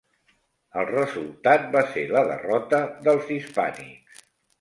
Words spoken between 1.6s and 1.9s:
va